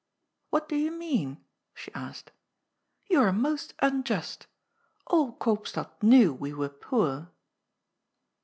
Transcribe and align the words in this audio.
*' 0.27 0.49
What 0.49 0.67
do 0.67 0.75
you 0.75 0.89
mean?" 0.89 1.45
she 1.75 1.93
asked." 1.93 2.31
You 3.11 3.19
are 3.19 3.31
most 3.31 3.75
un 3.83 4.03
just. 4.03 4.47
All 5.05 5.33
Koopstad 5.37 5.91
knew 6.01 6.33
we 6.33 6.53
were 6.55 6.69
poor." 6.69 7.29